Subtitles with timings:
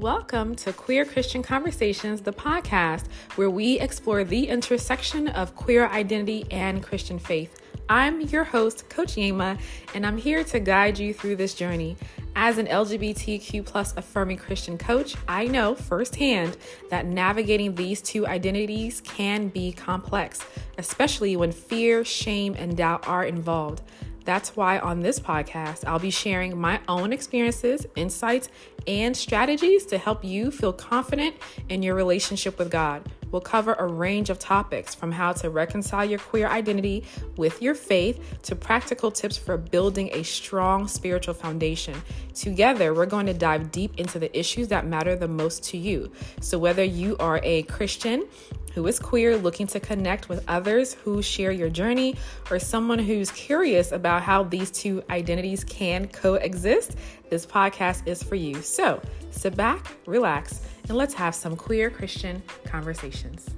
[0.00, 3.04] Welcome to Queer Christian Conversations, the podcast
[3.34, 7.60] where we explore the intersection of queer identity and Christian faith.
[7.86, 9.60] I'm your host, Coach Yema,
[9.94, 11.98] and I'm here to guide you through this journey.
[12.34, 16.56] As an LGBTQ plus affirming Christian coach, I know firsthand
[16.88, 20.42] that navigating these two identities can be complex,
[20.78, 23.82] especially when fear, shame, and doubt are involved.
[24.24, 28.48] That's why on this podcast, I'll be sharing my own experiences, insights,
[28.86, 31.36] and strategies to help you feel confident
[31.68, 33.08] in your relationship with God.
[33.30, 37.04] We'll cover a range of topics from how to reconcile your queer identity
[37.36, 42.00] with your faith to practical tips for building a strong spiritual foundation.
[42.34, 46.10] Together, we're going to dive deep into the issues that matter the most to you.
[46.40, 48.26] So, whether you are a Christian,
[48.74, 52.16] who is queer looking to connect with others who share your journey,
[52.50, 56.96] or someone who's curious about how these two identities can coexist,
[57.28, 58.60] this podcast is for you.
[58.62, 63.48] So sit back, relax, and let's have some queer Christian conversations.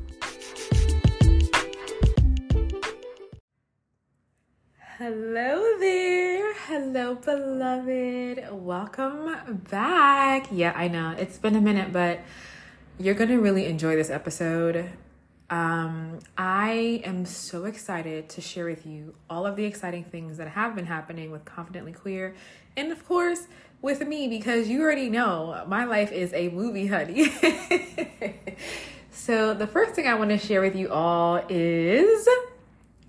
[4.98, 6.54] Hello there.
[6.54, 8.46] Hello, beloved.
[8.52, 10.46] Welcome back.
[10.52, 12.20] Yeah, I know it's been a minute, but
[13.02, 14.88] you're going to really enjoy this episode.
[15.50, 20.46] Um, I am so excited to share with you all of the exciting things that
[20.46, 22.36] have been happening with Confidently Queer,
[22.76, 23.48] and of course,
[23.82, 27.32] with me, because you already know my life is a movie, honey.
[29.10, 32.28] so, the first thing I want to share with you all is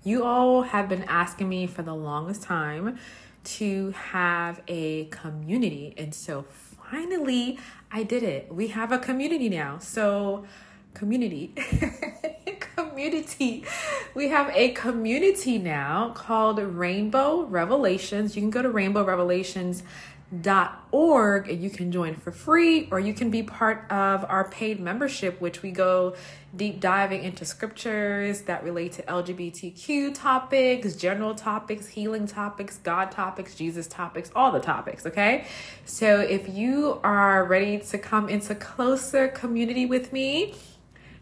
[0.02, 2.98] you all have been asking me for the longest time
[3.44, 6.42] to have a community, and so
[6.90, 7.58] finally,
[7.90, 8.52] I did it.
[8.52, 9.78] We have a community now.
[9.78, 10.46] So,
[10.94, 11.54] community.
[12.76, 13.64] community.
[14.14, 18.36] We have a community now called Rainbow Revelations.
[18.36, 18.70] You can go to
[20.32, 24.80] rainbowrevelations.org and you can join for free or you can be part of our paid
[24.80, 26.14] membership which we go
[26.56, 33.54] deep diving into scriptures that relate to LGBTQ topics, general topics, healing topics, God topics,
[33.54, 35.46] Jesus topics, all the topics, okay?
[35.84, 40.54] So if you are ready to come into closer community with me,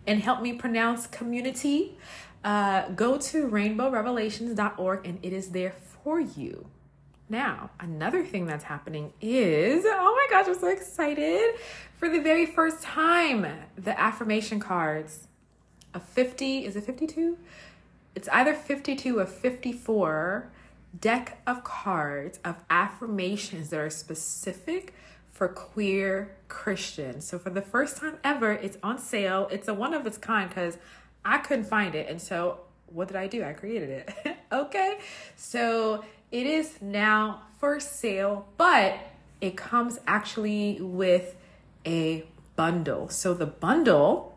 [0.07, 1.97] and help me pronounce community,
[2.45, 6.72] uh, go to rainbowrevelations.org and it is there for you.
[7.33, 11.55] Now, another thing that's happening is oh my gosh, I'm so excited.
[11.97, 15.29] For the very first time, the affirmation cards
[15.95, 17.39] a 50 is it 52?
[18.15, 20.53] It's either 52 or 54
[21.01, 24.93] deck of cards of affirmations that are specific
[25.31, 27.27] for queer Christians.
[27.27, 29.49] So for the first time ever, it's on sale.
[29.51, 30.77] It's a one of its kind because
[31.25, 32.11] I couldn't find it.
[32.11, 33.43] And so what did I do?
[33.43, 34.37] I created it.
[34.53, 34.99] okay.
[35.35, 38.97] So it is now for sale, but
[39.41, 41.37] it comes actually with
[41.87, 42.25] a
[42.57, 43.09] bundle.
[43.09, 44.37] So the bundle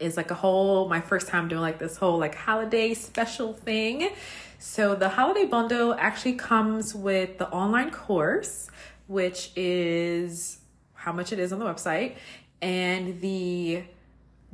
[0.00, 4.10] is like a whole my first time doing like this whole like holiday special thing.
[4.58, 8.70] So the holiday bundle actually comes with the online course
[9.06, 10.58] which is
[10.94, 12.16] how much it is on the website,
[12.62, 13.82] and the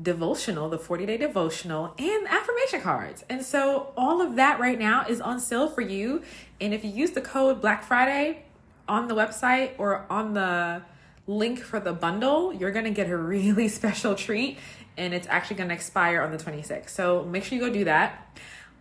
[0.01, 3.25] devotional, the 40 day devotional, and affirmation cards.
[3.29, 6.23] And so all of that right now is on sale for you.
[6.61, 8.45] And if you use the code Black Friday
[8.89, 10.83] on the website or on the
[11.27, 14.59] link for the bundle, you're gonna get a really special treat.
[14.97, 16.91] And it's actually gonna expire on the 26th.
[16.91, 18.27] So make sure you go do that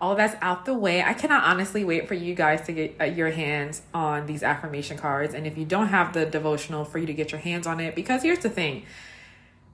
[0.01, 3.03] all that's out the way, I cannot honestly wait for you guys to get uh,
[3.03, 5.33] your hands on these affirmation cards.
[5.33, 7.95] And if you don't have the devotional, for you to get your hands on it.
[7.95, 8.85] Because here's the thing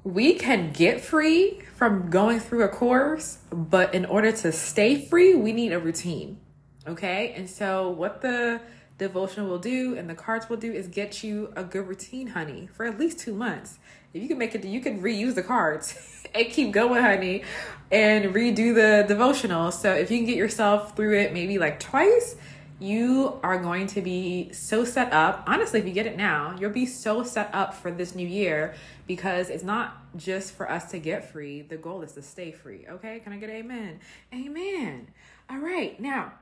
[0.06, 5.34] we can get free from going through a course, but in order to stay free,
[5.34, 6.40] we need a routine.
[6.88, 7.34] Okay.
[7.36, 8.62] And so, what the
[9.00, 12.70] devotional will do and the cards will do is get you a good routine, honey,
[12.72, 13.80] for at least two months.
[14.14, 17.44] If you can make it, you can reuse the cards and keep going, honey,
[17.92, 19.72] and redo the devotional.
[19.72, 22.36] So if you can get yourself through it maybe like twice,
[22.80, 25.44] you are going to be so set up.
[25.48, 28.74] Honestly, if you get it now, you'll be so set up for this new year
[29.08, 31.62] because it's not just for us to get free.
[31.62, 32.86] The goal is to stay free.
[32.90, 33.20] Okay?
[33.20, 34.00] Can I get amen?
[34.34, 35.08] Amen.
[35.50, 35.98] All right.
[36.00, 36.34] Now,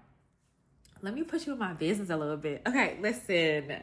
[1.04, 2.62] let me put you in my business a little bit.
[2.66, 3.76] Okay, listen.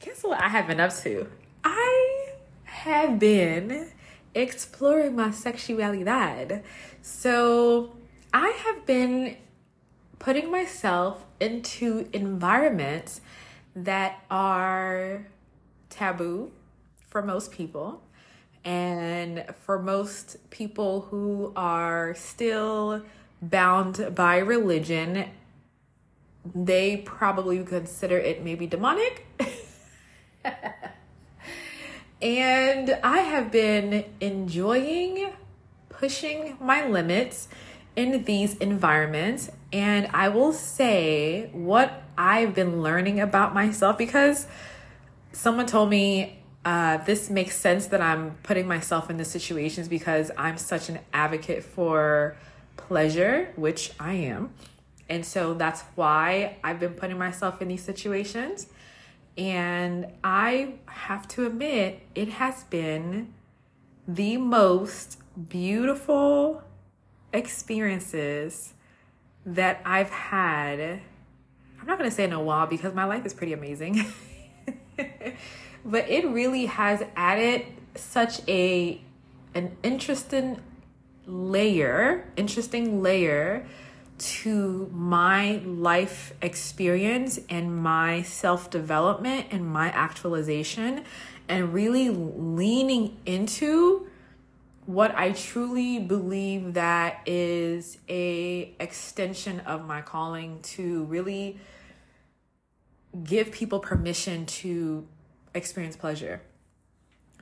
[0.00, 1.28] Guess what I have been up to?
[1.62, 2.32] I
[2.64, 3.88] have been
[4.34, 6.62] exploring my sexualidad.
[7.02, 7.96] So
[8.32, 9.36] I have been
[10.22, 13.20] putting myself into environments
[13.74, 15.26] that are
[15.90, 16.50] taboo
[17.08, 18.02] for most people.
[18.64, 23.02] And for most people who are still
[23.42, 25.28] bound by religion,
[26.54, 29.26] they probably consider it maybe demonic.
[32.22, 35.32] And I have been enjoying
[35.88, 37.48] pushing my limits
[37.96, 39.50] in these environments.
[39.72, 44.46] And I will say what I've been learning about myself because
[45.32, 50.30] someone told me uh, this makes sense that I'm putting myself in the situations because
[50.36, 52.36] I'm such an advocate for
[52.76, 54.52] pleasure, which I am.
[55.08, 58.66] And so that's why I've been putting myself in these situations.
[59.36, 63.32] And I have to admit, it has been
[64.06, 66.62] the most beautiful
[67.32, 68.74] experiences
[69.46, 70.80] that I've had.
[70.80, 74.04] I'm not going to say in a while because my life is pretty amazing.
[75.84, 79.00] but it really has added such a
[79.54, 80.60] an interesting
[81.26, 83.66] layer, interesting layer
[84.18, 91.04] to my life experience and my self development and my actualization,
[91.48, 94.06] and really leaning into
[94.86, 101.58] what I truly believe that is a extension of my calling to really
[103.22, 105.06] give people permission to
[105.54, 106.42] experience pleasure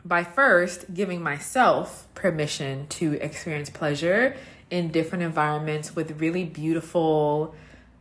[0.04, 4.36] by first giving myself permission to experience pleasure
[4.70, 7.54] in different environments with really beautiful,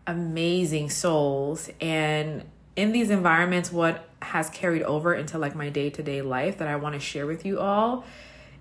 [0.08, 1.70] amazing souls.
[1.82, 2.44] And
[2.76, 6.68] in these environments, what has carried over into like my day to day life that
[6.68, 8.06] I want to share with you all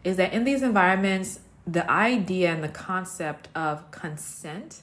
[0.04, 4.82] is that in these environments, the idea and the concept of consent,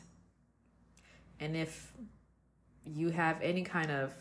[1.40, 1.94] and if
[2.86, 4.14] you have any kind of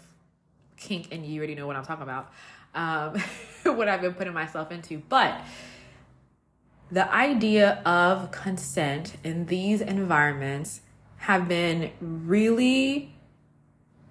[0.76, 2.32] kink and you already know what I'm talking about,
[2.74, 3.20] um,
[3.76, 4.98] what I've been putting myself into.
[5.08, 5.40] But
[6.90, 10.80] the idea of consent in these environments
[11.18, 13.14] have been really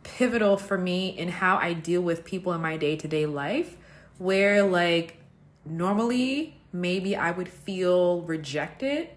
[0.04, 3.78] pivotal for me in how I deal with people in my day to day life,
[4.18, 5.18] where like
[5.66, 9.10] normally maybe I would feel rejected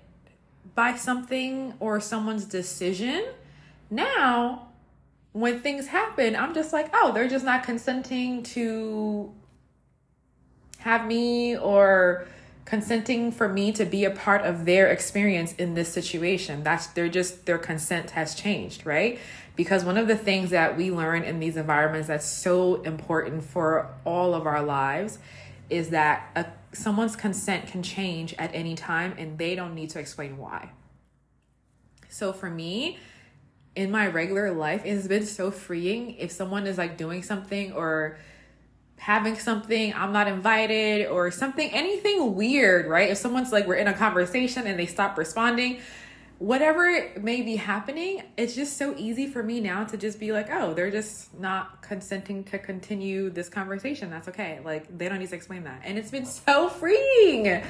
[0.74, 3.24] by something or someone's decision.
[3.90, 4.68] Now,
[5.32, 9.32] when things happen, I'm just like, oh, they're just not consenting to
[10.78, 12.26] have me or
[12.66, 16.62] consenting for me to be a part of their experience in this situation.
[16.62, 19.18] That's they're just their consent has changed, right?
[19.54, 23.94] Because one of the things that we learn in these environments that's so important for
[24.04, 25.18] all of our lives
[25.68, 29.98] is that a, someone's consent can change at any time and they don't need to
[29.98, 30.70] explain why.
[32.08, 32.98] So for me,
[33.74, 38.18] in my regular life, it's been so freeing if someone is like doing something or
[38.98, 43.10] having something I'm not invited or something anything weird, right?
[43.10, 45.80] If someone's like we're in a conversation and they stop responding,
[46.38, 50.48] whatever may be happening, it's just so easy for me now to just be like,
[50.50, 54.10] oh, they're just not consenting to continue this conversation.
[54.10, 54.60] That's okay.
[54.64, 55.82] Like, they don't need to explain that.
[55.84, 57.62] And it's been so freeing.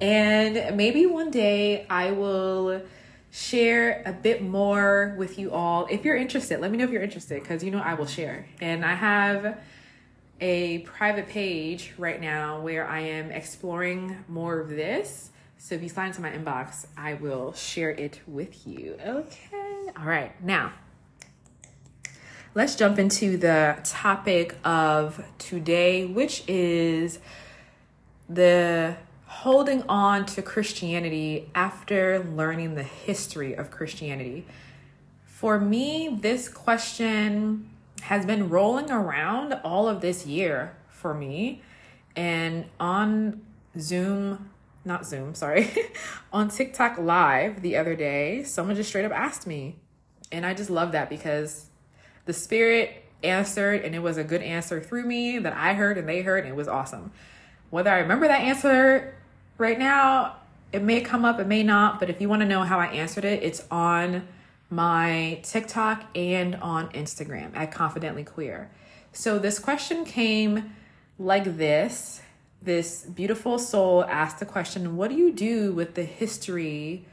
[0.00, 2.82] And maybe one day I will
[3.30, 5.86] share a bit more with you all.
[5.90, 8.46] If you're interested, let me know if you're interested because you know I will share.
[8.60, 9.58] And I have
[10.40, 15.30] a private page right now where I am exploring more of this
[15.64, 18.98] so if you sign into my inbox, I will share it with you.
[19.02, 19.86] Okay.
[19.98, 20.30] All right.
[20.44, 20.74] Now,
[22.54, 27.18] let's jump into the topic of today, which is
[28.28, 34.46] the holding on to Christianity after learning the history of Christianity.
[35.24, 37.70] For me, this question
[38.02, 41.62] has been rolling around all of this year for me.
[42.14, 43.40] And on
[43.78, 44.50] Zoom
[44.84, 45.70] not Zoom, sorry,
[46.32, 49.76] on TikTok Live the other day, someone just straight up asked me.
[50.30, 51.66] And I just love that because
[52.24, 56.08] the spirit answered and it was a good answer through me that I heard and
[56.08, 57.12] they heard and it was awesome.
[57.70, 59.14] Whether I remember that answer
[59.58, 60.36] right now,
[60.72, 62.86] it may come up, it may not, but if you want to know how I
[62.86, 64.26] answered it, it's on
[64.70, 68.70] my TikTok and on Instagram at Confidently Queer.
[69.12, 70.74] So this question came
[71.18, 72.20] like this
[72.64, 77.04] this beautiful soul asked the question what do you do with the history?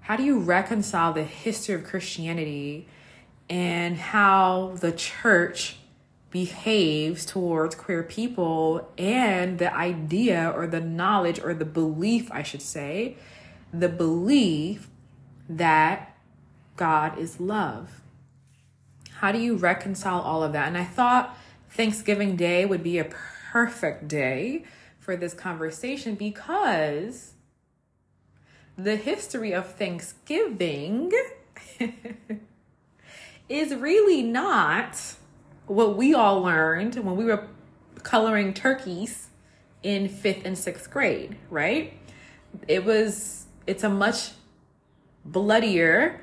[0.00, 2.88] How do you reconcile the history of christianity
[3.48, 5.76] and how the church
[6.30, 12.60] behaves towards queer people and the idea or the knowledge or the belief i should
[12.60, 13.16] say
[13.72, 14.88] the belief
[15.48, 16.16] that
[16.76, 18.00] god is love?
[19.20, 20.66] How do you reconcile all of that?
[20.66, 21.36] And i thought
[21.70, 24.64] thanksgiving day would be a perfect day
[25.06, 27.34] for this conversation because
[28.76, 31.12] the history of Thanksgiving
[33.48, 35.14] is really not
[35.68, 37.46] what we all learned when we were
[38.02, 39.28] coloring turkeys
[39.84, 41.96] in fifth and sixth grade, right?
[42.66, 44.32] It was, it's a much
[45.24, 46.20] bloodier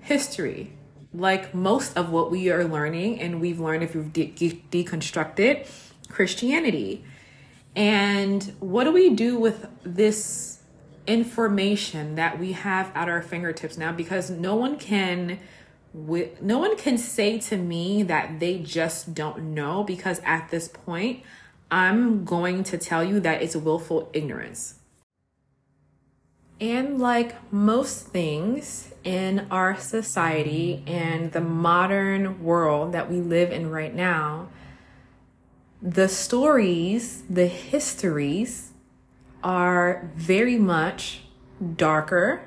[0.00, 0.72] history,
[1.14, 5.68] like most of what we are learning and we've learned if we've de- deconstructed
[6.08, 7.04] Christianity.
[7.76, 10.58] And what do we do with this
[11.06, 13.92] information that we have at our fingertips now?
[13.92, 15.38] Because no one can
[15.92, 21.22] no one can say to me that they just don't know because at this point
[21.70, 24.74] I'm going to tell you that it's willful ignorance.
[26.60, 33.70] And like most things in our society and the modern world that we live in
[33.70, 34.48] right now,
[35.82, 38.72] the stories, the histories
[39.42, 41.22] are very much
[41.76, 42.42] darker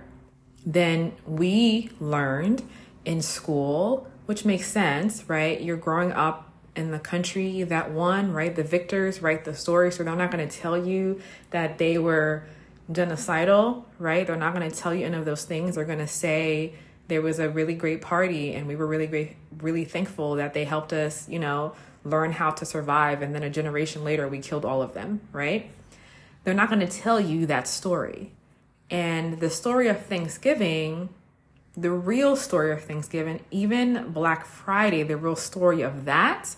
[0.66, 2.64] than we learned
[3.06, 5.60] in school, which makes sense, right?
[5.60, 8.56] You're growing up in the country that won, right?
[8.56, 11.22] The victors write the story, so they're not going to tell you
[11.52, 12.44] that they were
[12.92, 14.26] genocidal, right?
[14.26, 15.76] They're not going to tell you any of those things.
[15.76, 16.74] They're going to say
[17.08, 20.66] there was a really great party and we were really great, really thankful that they
[20.66, 23.22] helped us, you know, learn how to survive.
[23.22, 25.70] And then a generation later, we killed all of them, right?
[26.44, 28.32] They're not going to tell you that story.
[28.90, 31.10] And the story of Thanksgiving,
[31.76, 36.56] the real story of Thanksgiving, even Black Friday, the real story of that,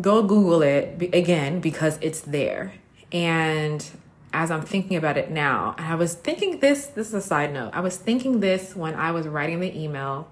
[0.00, 2.74] go Google it again because it's there.
[3.10, 3.84] And
[4.32, 7.52] as I'm thinking about it now, and I was thinking this, this is a side
[7.52, 7.70] note.
[7.72, 10.28] I was thinking this when I was writing the email.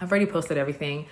[0.00, 1.06] I've already posted everything.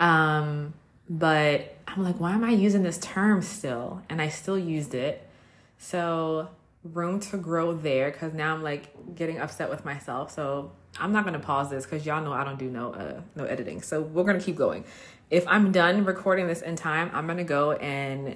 [0.00, 0.74] Um,
[1.12, 4.00] but I'm like, why am I using this term still?
[4.08, 5.28] And I still used it.
[5.76, 6.48] So,
[6.84, 10.32] room to grow there because now I'm like getting upset with myself.
[10.32, 13.20] So, I'm not going to pause this because y'all know I don't do no uh,
[13.36, 13.82] no editing.
[13.82, 14.86] So, we're going to keep going.
[15.28, 18.34] If I'm done recording this in time, I'm going to go and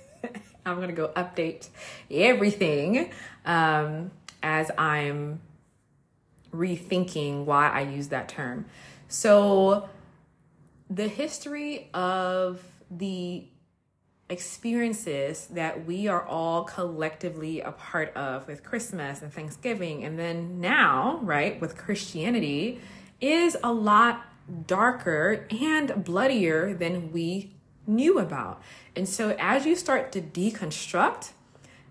[0.64, 1.68] I'm going to go update
[2.10, 3.10] everything
[3.44, 4.12] um,
[4.42, 5.40] as I'm
[6.54, 8.64] rethinking why I use that term.
[9.08, 9.90] So,
[10.90, 13.46] the history of the
[14.30, 20.60] experiences that we are all collectively a part of with Christmas and Thanksgiving, and then
[20.60, 22.80] now, right, with Christianity,
[23.20, 24.26] is a lot
[24.66, 27.52] darker and bloodier than we
[27.86, 28.62] knew about.
[28.94, 31.32] And so as you start to deconstruct,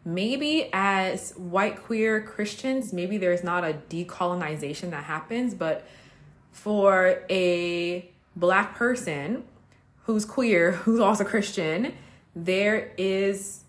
[0.06, 5.88] maybe as white queer Christians, maybe there's not a decolonization that happens, but
[6.52, 9.44] for a black person
[10.04, 11.94] who's queer, who's also Christian,
[12.36, 13.64] there is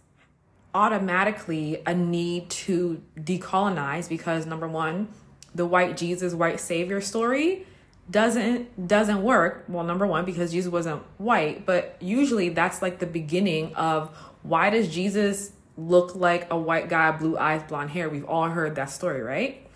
[0.75, 5.09] automatically a need to decolonize because number one,
[5.55, 7.67] the white Jesus, white savior story
[8.11, 9.65] doesn't doesn't work.
[9.69, 14.09] Well number one because jesus wasn't white but usually that's like the beginning of
[14.43, 18.09] why does jesus look like a white guy blue eyes blonde hair?
[18.09, 19.67] We've all heard that story right?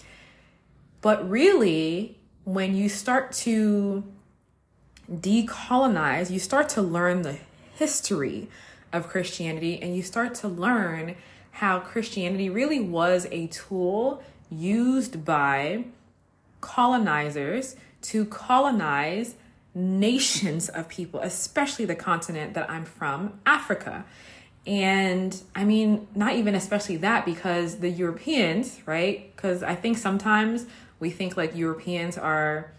[1.00, 4.04] But really when you start to
[5.10, 7.38] decolonize you start to learn the
[7.74, 8.48] history
[8.92, 11.14] of christianity and you start to learn
[11.52, 15.84] how christianity really was a tool used by
[16.60, 19.34] colonizers to colonize
[19.74, 24.04] nations of people, especially the continent that I'm from, Africa.
[24.66, 29.34] And I mean, not even especially that, because the Europeans, right?
[29.34, 30.66] Because I think sometimes
[31.00, 32.70] we think like Europeans are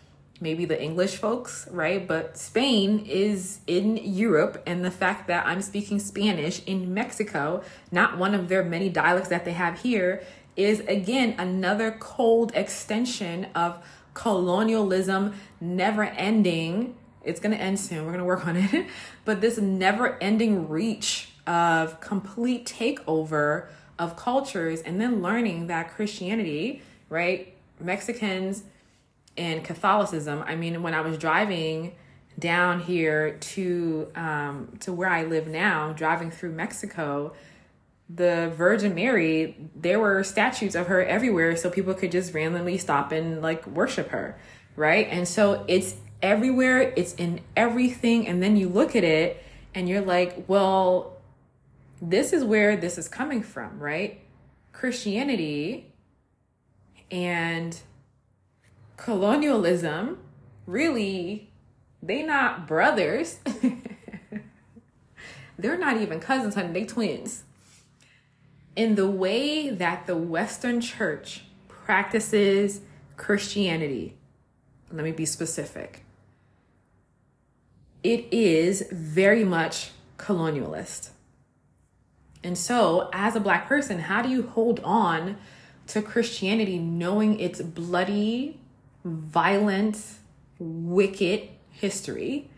[0.44, 2.08] maybe the English folks, right?
[2.08, 8.18] But Spain is in Europe, and the fact that I'm speaking Spanish in Mexico, not
[8.18, 10.22] one of their many dialects that they have here,
[10.56, 13.84] is again another cold extension of
[14.14, 16.96] colonialism never ending.
[17.24, 18.06] It's going to end soon.
[18.06, 18.86] We're going to work on it.
[19.26, 23.68] But this never ending reach of complete takeover
[24.00, 28.64] of cultures and then learning that christianity right mexicans
[29.38, 31.96] and catholicism i mean when i was driving
[32.40, 37.34] down here to um to where i live now driving through mexico
[38.10, 43.12] the Virgin Mary, there were statues of her everywhere so people could just randomly stop
[43.12, 44.38] and like worship her,
[44.76, 45.08] right?
[45.10, 48.28] And so it's everywhere, it's in everything.
[48.28, 51.18] And then you look at it and you're like, well,
[52.02, 54.20] this is where this is coming from, right?
[54.74, 55.92] Christianity
[57.10, 57.80] and
[59.04, 60.18] colonialism
[60.66, 61.50] really
[62.02, 63.40] they not brothers
[65.60, 67.44] they're not even cousins honey they twins
[68.76, 72.82] in the way that the Western church practices
[73.18, 74.16] Christianity,
[74.92, 76.04] let me be specific.
[78.02, 81.10] It is very much colonialist.
[82.44, 85.38] And so, as a black person, how do you hold on
[85.88, 88.60] to Christianity knowing its bloody,
[89.04, 90.02] violent,
[90.60, 92.50] wicked history?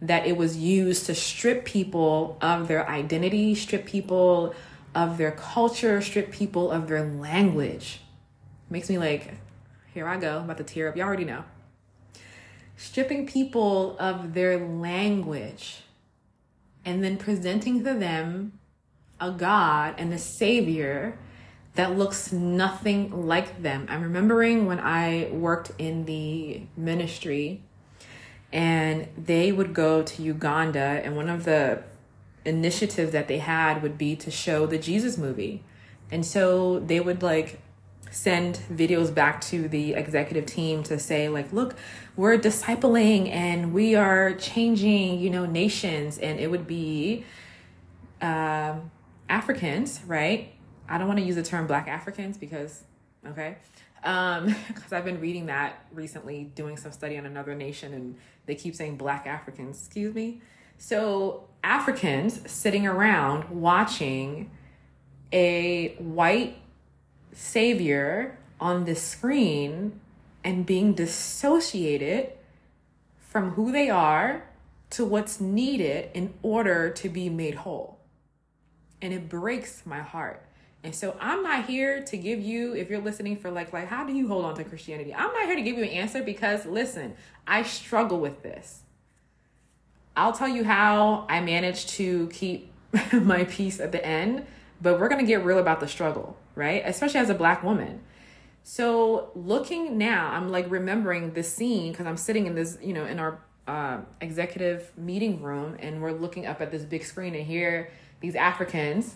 [0.00, 4.54] That it was used to strip people of their identity, strip people
[4.94, 8.00] of their culture, strip people of their language.
[8.70, 9.34] Makes me like,
[9.94, 10.96] here I go, I'm about to tear up.
[10.96, 11.44] You already know.
[12.76, 15.82] Stripping people of their language
[16.84, 18.52] and then presenting to them
[19.20, 21.18] a God and a Savior
[21.78, 23.86] that looks nothing like them.
[23.88, 27.62] I'm remembering when I worked in the ministry
[28.52, 31.84] and they would go to Uganda, and one of the
[32.44, 35.62] initiatives that they had would be to show the Jesus movie.
[36.10, 37.60] And so they would like
[38.10, 41.76] send videos back to the executive team to say like look
[42.16, 47.22] we're discipling and we are changing you know nations and it would be
[48.22, 48.90] um
[49.28, 50.54] Africans, right?
[50.88, 52.84] I don't want to use the term black Africans because,
[53.26, 53.56] okay,
[54.04, 58.16] um, because I've been reading that recently, doing some study on another nation, and
[58.46, 59.78] they keep saying black Africans.
[59.78, 60.40] Excuse me.
[60.78, 64.50] So Africans sitting around watching
[65.32, 66.56] a white
[67.32, 70.00] savior on the screen
[70.42, 72.32] and being dissociated
[73.18, 74.48] from who they are
[74.90, 77.98] to what's needed in order to be made whole
[79.00, 80.44] and it breaks my heart.
[80.84, 84.04] And so I'm not here to give you, if you're listening for like, like, how
[84.04, 85.12] do you hold on to Christianity?
[85.12, 87.16] I'm not here to give you an answer because listen,
[87.46, 88.82] I struggle with this.
[90.16, 92.72] I'll tell you how I managed to keep
[93.12, 94.46] my peace at the end,
[94.80, 96.82] but we're gonna get real about the struggle, right?
[96.84, 98.00] Especially as a black woman.
[98.62, 103.06] So looking now, I'm like remembering the scene because I'm sitting in this, you know,
[103.06, 107.46] in our uh, executive meeting room, and we're looking up at this big screen, and
[107.46, 109.14] here these Africans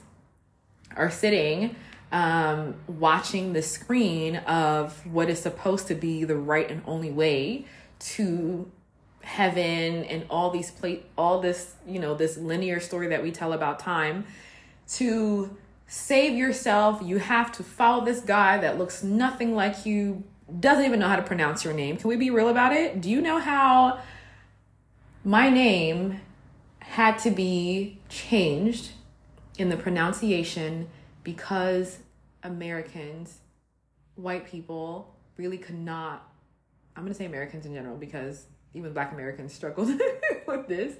[0.96, 1.74] are sitting
[2.10, 7.64] um, watching the screen of what is supposed to be the right and only way
[7.98, 8.70] to
[9.22, 13.52] heaven and all these plate all this you know this linear story that we tell
[13.52, 14.24] about time
[14.88, 15.56] to
[15.92, 17.02] save yourself.
[17.02, 20.24] You have to follow this guy that looks nothing like you
[20.58, 21.98] doesn't even know how to pronounce your name.
[21.98, 23.02] Can we be real about it?
[23.02, 24.00] Do you know how
[25.22, 26.20] my name
[26.78, 28.92] had to be changed
[29.58, 30.88] in the pronunciation
[31.24, 31.98] because
[32.42, 33.38] Americans,
[34.16, 36.28] white people, really could not.
[36.96, 39.88] I'm to say Americans in general because even black Americans struggled
[40.46, 40.96] with this,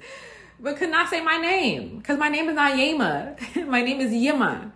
[0.61, 3.67] but could not say my name because my name is not Yema.
[3.69, 4.71] my name is Yema,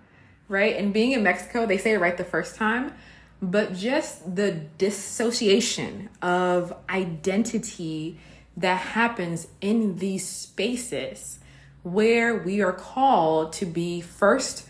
[0.48, 0.76] right?
[0.76, 2.92] And being in Mexico, they say it right the first time,
[3.40, 8.18] but just the dissociation of identity
[8.56, 11.38] that happens in these spaces
[11.86, 14.66] where we are called to be first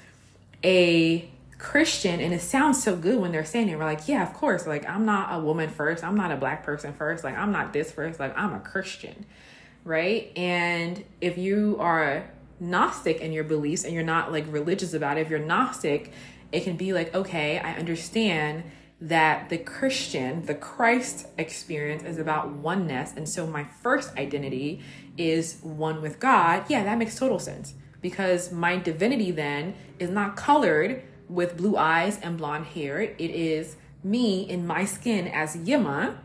[0.62, 1.26] a
[1.56, 3.78] Christian, and it sounds so good when they're saying it.
[3.78, 4.66] We're like, yeah, of course.
[4.66, 6.04] Like, I'm not a woman first.
[6.04, 7.24] I'm not a black person first.
[7.24, 8.20] Like, I'm not this first.
[8.20, 9.24] Like, I'm a Christian,
[9.82, 10.30] right?
[10.36, 15.22] And if you are Gnostic in your beliefs and you're not like religious about it,
[15.22, 16.12] if you're Gnostic,
[16.52, 18.64] it can be like, okay, I understand
[19.00, 23.14] that the Christian, the Christ experience is about oneness.
[23.16, 24.82] And so my first identity
[25.18, 26.64] is one with God.
[26.68, 32.18] Yeah, that makes total sense because my divinity then is not colored with blue eyes
[32.22, 33.00] and blonde hair.
[33.00, 36.20] It is me in my skin as Yima.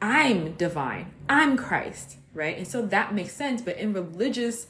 [0.00, 1.12] I'm divine.
[1.28, 2.56] I'm Christ, right?
[2.56, 3.62] And so that makes sense.
[3.62, 4.68] But in religious,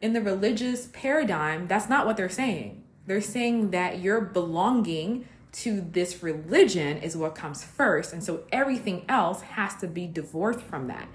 [0.00, 2.84] in the religious paradigm, that's not what they're saying.
[3.06, 8.12] They're saying that you're belonging to this religion is what comes first.
[8.12, 11.08] And so everything else has to be divorced from that.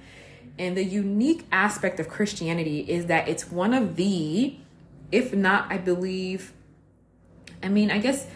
[0.57, 4.55] And the unique aspect of Christianity is that it's one of the,
[5.11, 6.53] if not, I believe,
[7.61, 8.27] I mean, I guess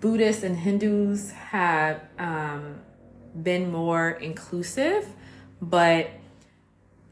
[0.00, 2.76] Buddhists and Hindus have um,
[3.42, 5.08] been more inclusive,
[5.60, 6.10] but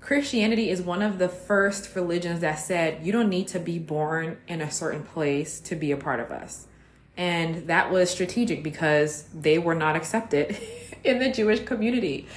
[0.00, 4.38] Christianity is one of the first religions that said you don't need to be born
[4.46, 6.68] in a certain place to be a part of us.
[7.16, 10.56] And that was strategic because they were not accepted
[11.04, 12.28] in the Jewish community.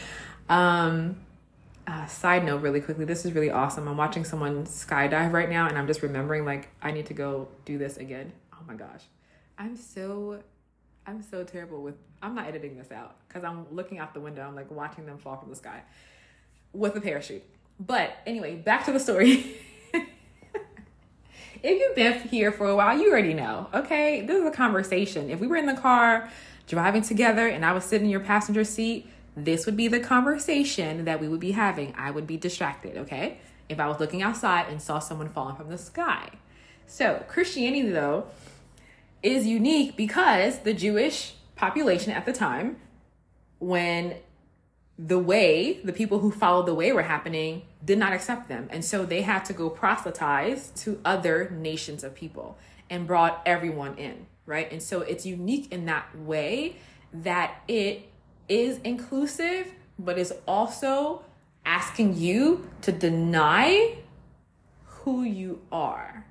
[0.48, 1.18] Um,
[1.90, 3.88] uh, side note, really quickly, this is really awesome.
[3.88, 7.48] I'm watching someone skydive right now, and I'm just remembering like I need to go
[7.66, 8.32] do this again.
[8.54, 9.04] Oh my gosh,
[9.58, 10.44] I'm so,
[11.08, 11.96] I'm so terrible with.
[12.22, 14.46] I'm not editing this out because I'm looking out the window.
[14.46, 15.82] I'm like watching them fall from the sky
[16.74, 17.44] with a parachute.
[17.80, 19.56] But anyway, back to the story.
[19.94, 20.04] if
[21.64, 23.68] you've been here for a while, you already know.
[23.74, 25.30] Okay, this is a conversation.
[25.30, 26.30] If we were in the car
[26.68, 29.10] driving together and I was sitting in your passenger seat
[29.46, 31.94] this would be the conversation that we would be having.
[31.98, 33.40] I would be distracted, okay?
[33.68, 36.30] If I was looking outside and saw someone falling from the sky.
[36.88, 38.26] So, Christianity, though,
[39.22, 42.78] is unique because the Jewish population at the time,
[43.60, 44.16] when
[44.98, 48.68] the way, the people who followed the way were happening, did not accept them.
[48.70, 52.58] And so they had to go proselytize to other nations of people
[52.90, 54.70] and brought everyone in, right?
[54.72, 56.76] And so it's unique in that way
[57.14, 58.10] that it
[58.50, 61.24] is inclusive, but is also
[61.66, 63.96] asking you to deny
[64.86, 66.26] who you are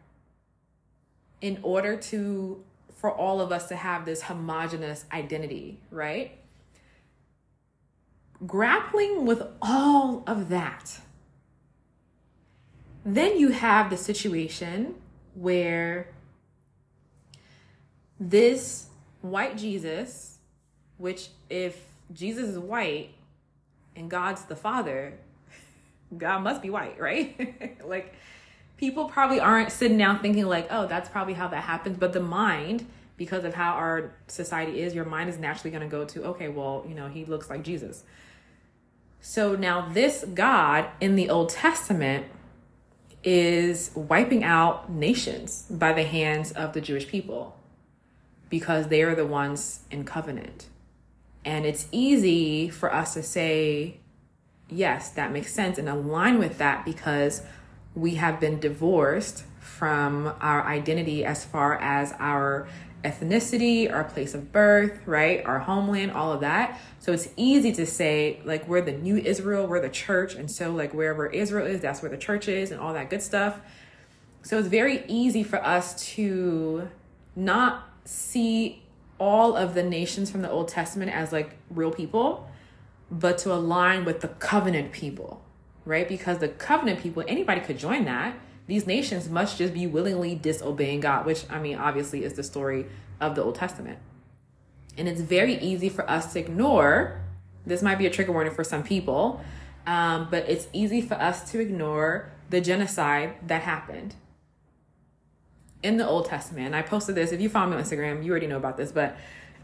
[1.41, 2.63] in order to
[2.97, 6.37] for all of us to have this homogenous identity, right?
[8.45, 10.99] Grappling with all of that.
[13.05, 14.97] Then you have the situation
[15.35, 16.09] where
[18.19, 18.87] this
[19.21, 20.39] white Jesus,
[20.97, 23.11] which if Jesus is white
[23.97, 25.15] and God's the Father,
[26.17, 27.77] God must be white, right?
[27.85, 28.15] like
[28.77, 31.99] people probably aren't sitting down thinking like, oh, that's probably how that happens.
[31.99, 35.89] But the mind, because of how our society is, your mind is naturally going to
[35.89, 38.05] go to, okay, well, you know, he looks like Jesus.
[39.21, 42.27] So now this God in the Old Testament
[43.25, 47.59] is wiping out nations by the hands of the Jewish people
[48.49, 50.67] because they are the ones in covenant.
[51.45, 54.01] And it's easy for us to say,
[54.69, 57.43] yes, that makes sense and align with that because
[57.95, 62.69] we have been divorced from our identity as far as our
[63.05, 65.45] ethnicity, our place of birth, right?
[65.45, 66.81] Our homeland, all of that.
[66.99, 70.35] So it's easy to say, like, we're the new Israel, we're the church.
[70.35, 73.23] And so, like, wherever Israel is, that's where the church is, and all that good
[73.23, 73.61] stuff.
[74.43, 76.89] So it's very easy for us to
[77.37, 78.83] not see
[79.19, 82.49] all of the nations from the Old Testament as like real people,
[83.11, 85.43] but to align with the covenant people,
[85.85, 86.09] right?
[86.09, 88.37] Because the covenant people, anybody could join that.
[88.67, 92.87] These nations must just be willingly disobeying God, which I mean, obviously, is the story
[93.21, 93.99] of the Old Testament.
[94.97, 97.21] And it's very easy for us to ignore.
[97.65, 99.41] This might be a trigger warning for some people,
[99.87, 104.15] um, but it's easy for us to ignore the genocide that happened
[105.83, 106.75] in the Old Testament.
[106.75, 107.33] I posted this.
[107.33, 109.17] If you follow me on Instagram, you already know about this, but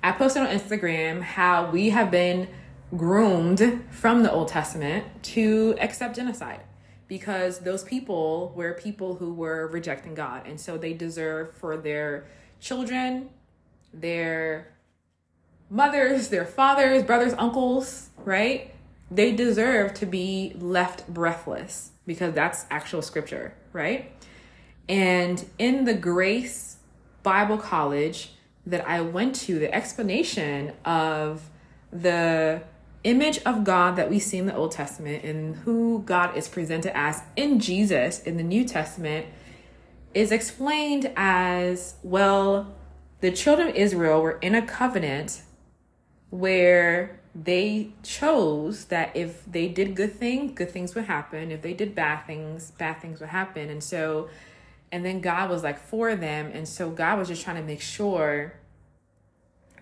[0.03, 2.49] I posted on Instagram how we have been
[2.97, 6.61] groomed from the Old Testament to accept genocide
[7.09, 10.47] because those people were people who were rejecting God.
[10.47, 12.27] And so they deserve for their
[12.61, 13.31] children,
[13.93, 14.69] their
[15.71, 18.75] mothers, their fathers, brothers, uncles, right?
[19.11, 24.13] They deserve to be left breathless because that's actual scripture, right?
[24.89, 26.77] And in the Grace
[27.23, 28.33] Bible College
[28.67, 31.51] that I went to, the explanation of
[31.91, 32.63] the
[33.05, 36.97] image of God that we see in the Old Testament and who God is presented
[36.97, 39.27] as in Jesus in the New Testament
[40.15, 42.75] is explained as well,
[43.21, 45.43] the children of Israel were in a covenant
[46.31, 51.51] where they chose that if they did good things, good things would happen.
[51.51, 53.71] If they did bad things, bad things would happen.
[53.71, 54.29] And so,
[54.95, 56.53] and then God was like for them.
[56.55, 58.55] And so God was just trying to make sure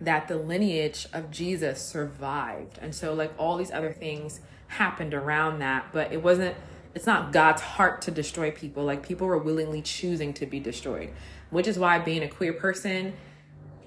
[0.00, 2.78] that the lineage of Jesus survived.
[2.80, 6.56] And so, like, all these other things happened around that, but it wasn't,
[6.94, 8.84] it's not God's heart to destroy people.
[8.84, 11.10] Like, people were willingly choosing to be destroyed,
[11.50, 13.12] which is why being a queer person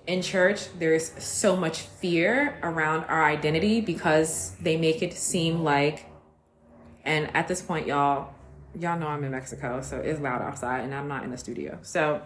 [0.06, 6.06] in church, there's so much fear around our identity because they make it seem like,
[7.04, 8.35] and at this point, y'all,
[8.80, 11.80] y'all know I'm in Mexico, so it's loud outside and I'm not in the studio.
[11.82, 12.22] So,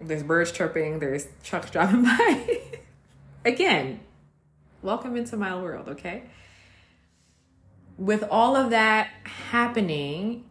[0.00, 2.60] there's birds chirping, there's trucks driving by.
[3.44, 4.00] Again,
[4.82, 6.24] welcome into my world, okay?
[7.96, 10.44] With all of that happening,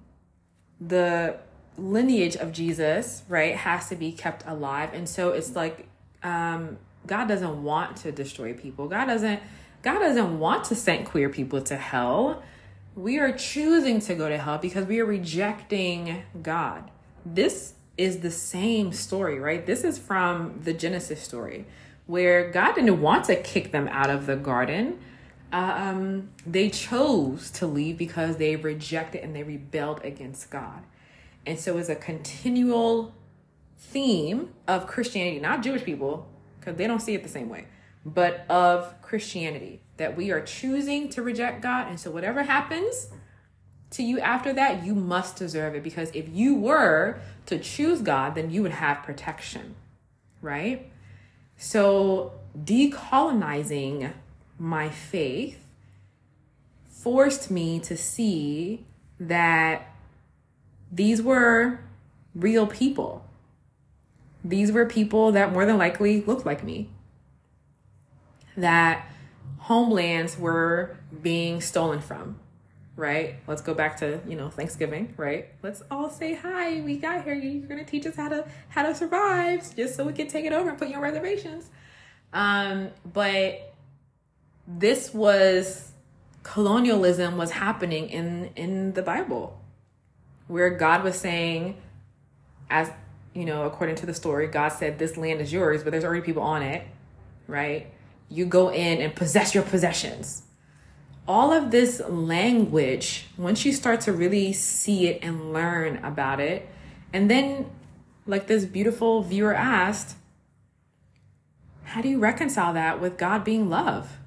[0.81, 1.38] the
[1.77, 4.89] lineage of Jesus, right, has to be kept alive.
[4.93, 5.88] And so it's like
[6.23, 8.88] um God doesn't want to destroy people.
[8.88, 9.41] God doesn't
[9.81, 12.43] God doesn't want to send queer people to hell.
[12.97, 16.89] We are choosing to go to hell because we are rejecting God.
[17.23, 19.63] This is the same story, right?
[19.63, 21.67] This is from the Genesis story
[22.07, 24.97] where God didn't want to kick them out of the garden.
[25.51, 30.81] Um, they chose to leave because they rejected and they rebelled against God.
[31.45, 33.13] And so it's a continual
[33.77, 36.27] theme of Christianity, not Jewish people,
[36.60, 37.67] because they don't see it the same way,
[38.03, 41.88] but of Christianity that we are choosing to reject God.
[41.88, 43.10] And so whatever happens,
[43.91, 48.36] to you after that, you must deserve it because if you were to choose God,
[48.36, 49.75] then you would have protection,
[50.41, 50.89] right?
[51.57, 54.13] So, decolonizing
[54.60, 55.63] my faith
[56.89, 58.86] forced me to see
[59.19, 59.95] that
[60.91, 61.79] these were
[62.36, 63.25] real people.
[64.43, 66.89] These were people that more than likely looked like me.
[68.55, 69.07] That
[69.67, 72.39] homelands were being stolen from,
[72.95, 73.36] right?
[73.47, 75.49] Let's go back to, you know, Thanksgiving, right?
[75.62, 76.80] Let's all say hi.
[76.80, 77.34] We got here.
[77.34, 80.53] You're to teach us how to how to survive just so we can take it
[80.53, 81.69] over and put you on reservations.
[82.32, 83.73] Um, but
[84.65, 85.91] this was
[86.43, 89.62] colonialism was happening in in the Bible
[90.47, 91.75] where God was saying
[92.69, 92.89] as
[93.34, 96.21] you know, according to the story, God said this land is yours, but there's already
[96.21, 96.88] people on it,
[97.47, 97.91] right?
[98.29, 100.43] You go in and possess your possessions.
[101.27, 106.67] All of this language, once you start to really see it and learn about it,
[107.13, 107.69] and then
[108.25, 110.15] like this beautiful viewer asked,
[111.83, 114.17] how do you reconcile that with God being love?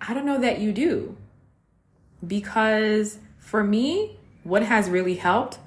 [0.00, 1.16] I don't know that you do.
[2.26, 5.58] Because for me, what has really helped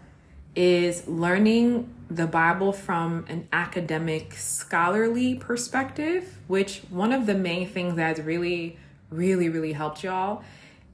[0.56, 7.96] is learning the Bible from an academic, scholarly perspective, which one of the main things
[7.96, 8.78] that's really,
[9.12, 10.44] really, really helped y'all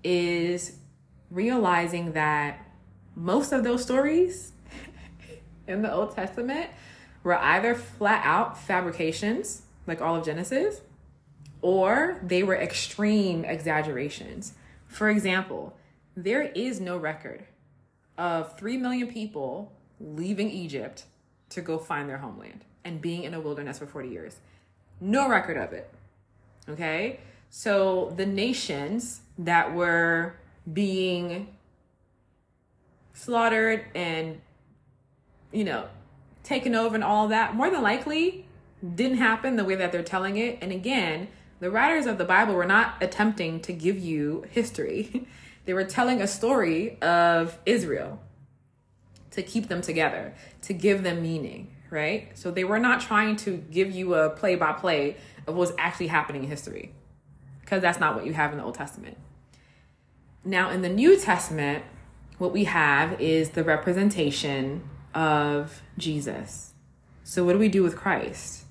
[0.03, 0.77] is
[1.31, 2.59] realizing that
[3.15, 4.51] most of those stories
[5.67, 6.69] in the Old Testament
[7.23, 10.81] were either flat out fabrications, like all of Genesis,
[11.61, 14.53] or they were extreme exaggerations.
[14.87, 15.77] For example,
[16.15, 17.45] there is no record
[18.17, 21.05] of 3 million people leaving Egypt
[21.49, 24.37] to go find their homeland and being in a wilderness for 40 years.
[24.99, 25.89] No record of it.
[26.69, 27.19] Okay?
[27.49, 30.35] So the nations that were
[30.71, 31.55] being
[33.13, 34.41] slaughtered and,
[35.51, 35.87] you know,
[36.43, 38.45] taken over and all that, more than likely
[38.95, 40.59] didn't happen the way that they're telling it.
[40.61, 41.27] And again,
[41.59, 45.27] the writers of the Bible were not attempting to give you history.
[45.65, 48.19] they were telling a story of Israel
[49.35, 52.29] to keep them together, to give them meaning, right?
[52.37, 56.07] So they were not trying to give you a play by play of what's actually
[56.07, 56.93] happening in history,
[57.61, 59.17] because that's not what you have in the Old Testament.
[60.45, 61.83] Now, in the New Testament,
[62.37, 66.73] what we have is the representation of Jesus.
[67.23, 68.65] So, what do we do with Christ?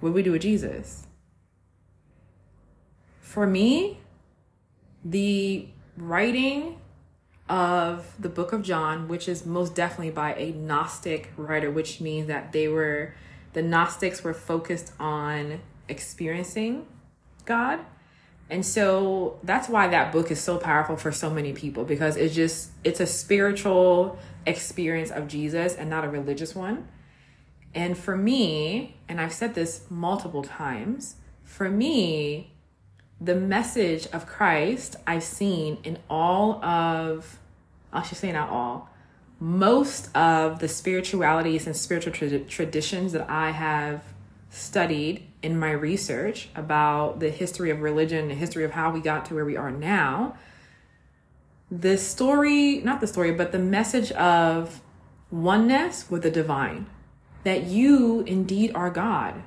[0.00, 1.06] What do we do with Jesus?
[3.20, 4.00] For me,
[5.04, 6.79] the writing
[7.50, 12.28] of the book of John, which is most definitely by a Gnostic writer, which means
[12.28, 13.12] that they were,
[13.54, 16.86] the Gnostics were focused on experiencing
[17.44, 17.80] God.
[18.48, 22.34] And so that's why that book is so powerful for so many people because it's
[22.34, 26.86] just, it's a spiritual experience of Jesus and not a religious one.
[27.74, 32.54] And for me, and I've said this multiple times, for me,
[33.20, 37.38] the message of Christ I've seen in all of,
[37.92, 38.88] I should say not all,
[39.38, 44.02] most of the spiritualities and spiritual tra- traditions that I have
[44.48, 49.26] studied in my research about the history of religion, the history of how we got
[49.26, 50.36] to where we are now,
[51.70, 54.80] the story, not the story, but the message of
[55.30, 56.86] oneness with the divine,
[57.44, 59.42] that you indeed are God.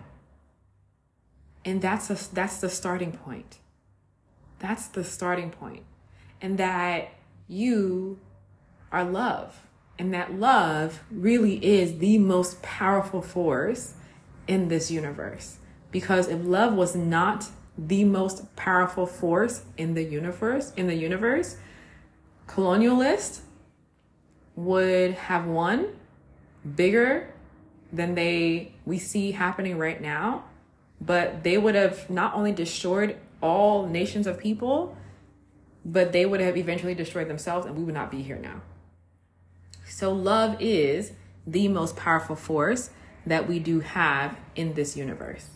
[1.65, 3.59] And that's a, that's the starting point.
[4.63, 5.83] That's the starting point.
[6.41, 7.09] And that
[7.49, 8.19] you
[8.93, 9.67] are love.
[9.99, 13.95] And that love really is the most powerful force
[14.47, 15.57] in this universe.
[15.91, 21.57] Because if love was not the most powerful force in the universe, in the universe,
[22.47, 23.41] colonialists
[24.55, 25.87] would have won
[26.75, 27.33] bigger
[27.91, 30.45] than they we see happening right now
[31.01, 34.97] but they would have not only destroyed all nations of people,
[35.85, 38.61] but they would have eventually destroyed themselves and we would not be here now.
[39.85, 41.11] So, love is
[41.45, 42.89] the most powerful force
[43.25, 45.49] that we do have in this universe.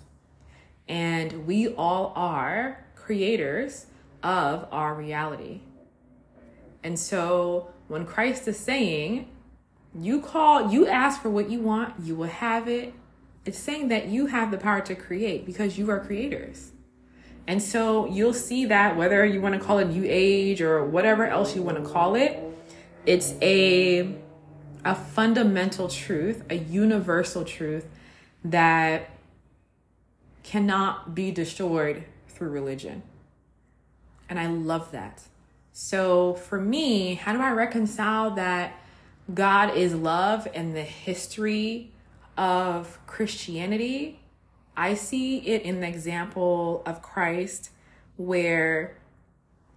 [0.88, 3.88] And we all are creators
[4.22, 5.62] of our reality.
[6.84, 9.30] And so, when Christ is saying,
[9.96, 12.94] you call, you ask for what you want, you will have it.
[13.46, 16.74] It's saying that you have the power to create because you are creators.
[17.48, 21.26] And so you'll see that whether you want to call it new age or whatever
[21.26, 22.38] else you want to call it,
[23.06, 24.16] it's a
[24.86, 27.86] a fundamental truth, a universal truth
[28.46, 29.10] that
[30.44, 33.04] cannot be destroyed through religion.
[34.30, 35.24] And I love that.
[35.74, 38.80] So for me, how do I reconcile that
[39.34, 41.92] God is love and the history
[42.38, 44.20] of Christianity
[44.78, 47.72] I see it in the example of Christ
[48.16, 48.96] where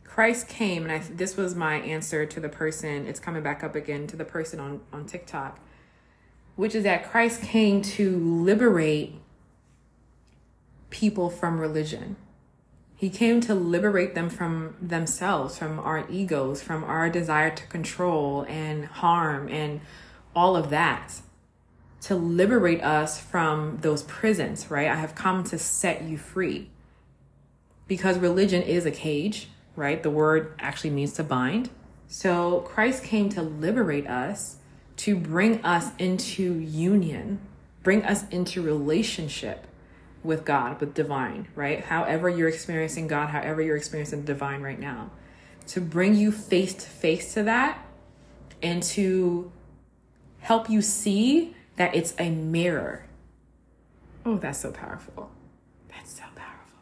[0.04, 3.06] Christ came, and I this was my answer to the person.
[3.06, 5.58] It's coming back up again to the person on on TikTok,
[6.54, 9.14] which is that Christ came to liberate
[10.90, 12.16] people from religion.
[12.94, 18.44] He came to liberate them from themselves, from our egos, from our desire to control
[18.46, 19.80] and harm and
[20.36, 21.22] all of that.
[22.02, 24.88] To liberate us from those prisons, right?
[24.88, 26.70] I have come to set you free.
[27.86, 30.02] Because religion is a cage, right?
[30.02, 31.70] The word actually means to bind.
[32.06, 34.56] So Christ came to liberate us,
[34.98, 37.40] to bring us into union,
[37.82, 39.66] bring us into relationship
[40.22, 41.84] with God, with divine, right?
[41.84, 45.10] However you're experiencing God, however you're experiencing divine right now,
[45.68, 47.84] to bring you face to face to that
[48.62, 49.50] and to
[50.40, 53.06] help you see that it's a mirror.
[54.26, 55.30] Oh, that's so powerful.
[55.88, 56.78] That's so powerful.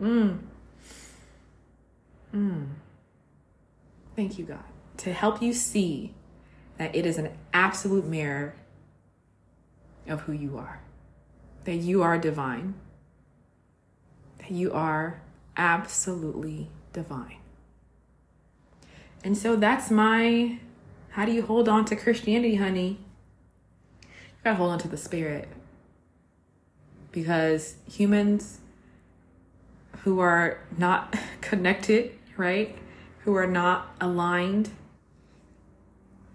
[0.00, 0.38] Mm.
[2.34, 2.66] Mm.
[4.16, 4.64] Thank you, God.
[4.96, 6.14] To help you see
[6.78, 8.54] that it is an absolute mirror
[10.06, 10.80] of who you are
[11.66, 12.72] that you are divine,
[14.38, 15.20] that you are
[15.58, 17.36] absolutely divine.
[19.22, 20.58] And so that's my
[21.10, 23.00] how do you hold on to Christianity, honey?
[24.48, 25.46] Gotta hold on to the spirit.
[27.12, 28.60] Because humans
[30.04, 32.74] who are not connected, right?
[33.24, 34.70] Who are not aligned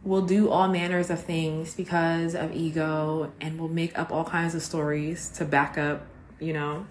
[0.03, 4.53] will do all manners of things because of ego and will make up all kinds
[4.53, 6.05] of stories to back up,
[6.39, 6.85] you know,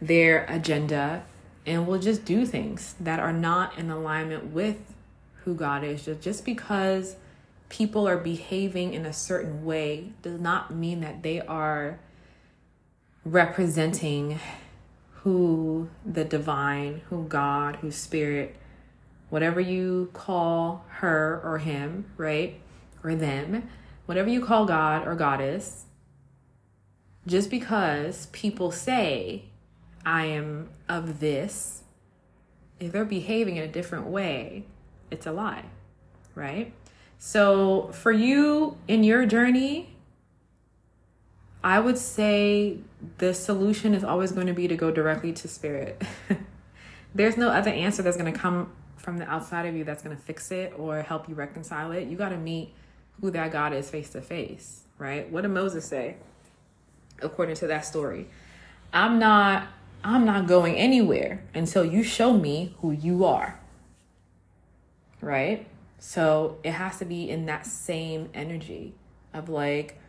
[0.00, 1.22] their agenda
[1.64, 4.92] and will just do things that are not in alignment with
[5.44, 6.08] who God is.
[6.20, 7.14] Just because
[7.72, 11.98] people are behaving in a certain way does not mean that they are
[13.24, 14.38] representing
[15.22, 18.56] who the divine, who God, who spirit
[19.30, 22.60] whatever you call her or him, right?
[23.02, 23.66] Or them,
[24.04, 25.86] whatever you call God or goddess,
[27.26, 29.44] just because people say,
[30.04, 31.84] I am of this,
[32.78, 34.66] if they're behaving in a different way,
[35.10, 35.64] it's a lie,
[36.34, 36.74] right?
[37.24, 39.94] So for you in your journey,
[41.62, 42.78] I would say
[43.18, 46.02] the solution is always going to be to go directly to spirit.
[47.14, 50.16] There's no other answer that's going to come from the outside of you that's going
[50.16, 52.08] to fix it or help you reconcile it.
[52.08, 52.74] You got to meet
[53.20, 55.30] who that God is face to face, right?
[55.30, 56.16] What did Moses say?
[57.22, 58.26] According to that story,
[58.92, 59.68] I'm not
[60.02, 63.60] I'm not going anywhere until you show me who you are.
[65.20, 65.68] Right?
[66.04, 68.92] So it has to be in that same energy
[69.32, 70.00] of like,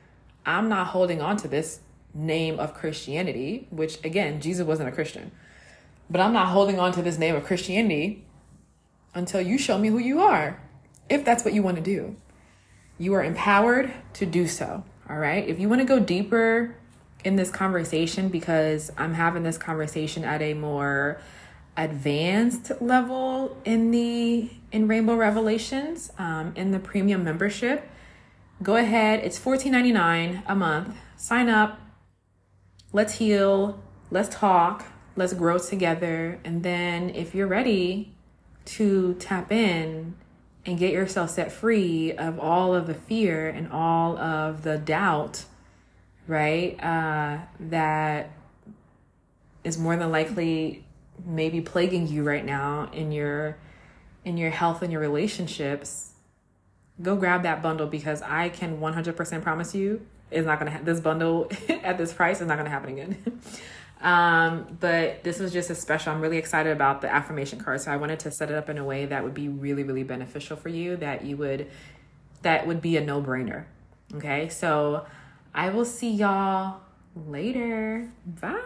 [0.43, 1.81] I'm not holding on to this
[2.15, 5.31] name of Christianity, which again, Jesus wasn't a Christian,
[6.09, 8.25] but I'm not holding on to this name of Christianity
[9.13, 10.59] until you show me who you are,
[11.09, 12.15] if that's what you want to do.
[12.97, 14.83] You are empowered to do so.
[15.07, 15.47] All right.
[15.47, 16.75] If you want to go deeper
[17.23, 21.21] in this conversation, because I'm having this conversation at a more
[21.75, 27.89] advanced level in the in Rainbow Revelations um, in the premium membership,
[28.61, 29.19] go ahead.
[29.23, 30.95] It's $14.99 a month.
[31.15, 31.79] Sign up.
[32.91, 33.81] Let's heal.
[34.09, 34.85] Let's talk.
[35.15, 36.39] Let's grow together.
[36.43, 38.13] And then if you're ready,
[38.65, 40.15] to tap in
[40.65, 45.45] and get yourself set free of all of the fear and all of the doubt,
[46.27, 46.81] right?
[46.81, 48.31] Uh, that
[49.63, 50.85] is more than likely
[51.25, 53.57] maybe plaguing you right now in your
[54.25, 56.11] in your health and your relationships
[57.01, 60.99] go grab that bundle because i can 100% promise you it's not gonna ha- this
[60.99, 61.49] bundle
[61.83, 63.17] at this price is not gonna happen again
[64.03, 66.11] Um, but this was just a special.
[66.11, 67.79] I'm really excited about the affirmation card.
[67.79, 70.03] So I wanted to set it up in a way that would be really, really
[70.03, 71.71] beneficial for you, that you would,
[72.41, 73.63] that would be a no brainer.
[74.13, 74.49] Okay.
[74.49, 75.05] So
[75.55, 76.81] I will see y'all
[77.15, 78.11] later.
[78.25, 78.59] Bye.